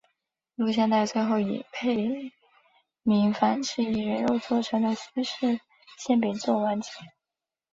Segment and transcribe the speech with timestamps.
[0.55, 2.31] 录像带最后以佩
[3.03, 5.59] 芮反吃以人肉做成的西式
[5.95, 6.89] 馅饼作完结。